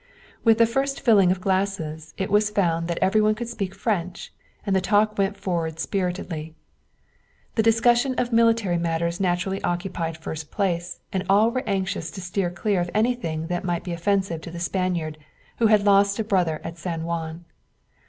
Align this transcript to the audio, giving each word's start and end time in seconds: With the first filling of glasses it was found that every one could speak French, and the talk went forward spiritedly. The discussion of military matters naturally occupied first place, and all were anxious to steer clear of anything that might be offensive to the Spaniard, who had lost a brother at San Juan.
With 0.43 0.57
the 0.57 0.65
first 0.65 0.99
filling 1.01 1.31
of 1.31 1.39
glasses 1.41 2.15
it 2.17 2.31
was 2.31 2.49
found 2.49 2.87
that 2.87 2.97
every 3.03 3.21
one 3.21 3.35
could 3.35 3.47
speak 3.47 3.75
French, 3.75 4.33
and 4.65 4.75
the 4.75 4.81
talk 4.81 5.15
went 5.15 5.37
forward 5.37 5.79
spiritedly. 5.79 6.55
The 7.53 7.61
discussion 7.61 8.15
of 8.17 8.33
military 8.33 8.79
matters 8.79 9.19
naturally 9.19 9.63
occupied 9.63 10.17
first 10.17 10.49
place, 10.49 11.01
and 11.13 11.23
all 11.29 11.51
were 11.51 11.61
anxious 11.67 12.09
to 12.09 12.21
steer 12.21 12.49
clear 12.49 12.81
of 12.81 12.89
anything 12.95 13.45
that 13.45 13.63
might 13.63 13.83
be 13.83 13.93
offensive 13.93 14.41
to 14.41 14.49
the 14.49 14.59
Spaniard, 14.59 15.19
who 15.57 15.67
had 15.67 15.83
lost 15.83 16.17
a 16.17 16.23
brother 16.23 16.59
at 16.63 16.79
San 16.79 17.03
Juan. 17.03 17.45